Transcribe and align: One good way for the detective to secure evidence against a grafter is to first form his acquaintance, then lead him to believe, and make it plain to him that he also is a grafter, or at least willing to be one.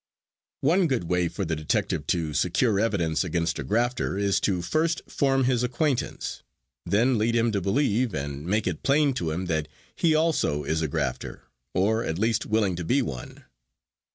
One 0.61 0.87
good 0.87 1.03
way 1.03 1.27
for 1.27 1.45
the 1.45 1.55
detective 1.55 2.07
to 2.07 2.33
secure 2.33 2.79
evidence 2.79 3.23
against 3.23 3.59
a 3.59 3.63
grafter 3.63 4.17
is 4.17 4.39
to 4.39 4.63
first 4.63 5.03
form 5.05 5.43
his 5.43 5.61
acquaintance, 5.61 6.41
then 6.87 7.19
lead 7.19 7.35
him 7.35 7.51
to 7.51 7.61
believe, 7.61 8.11
and 8.15 8.43
make 8.43 8.65
it 8.65 8.81
plain 8.81 9.13
to 9.13 9.29
him 9.29 9.45
that 9.45 9.67
he 9.95 10.15
also 10.15 10.63
is 10.63 10.81
a 10.81 10.87
grafter, 10.87 11.43
or 11.75 12.03
at 12.03 12.17
least 12.17 12.47
willing 12.47 12.75
to 12.77 12.83
be 12.83 13.03
one. 13.03 13.45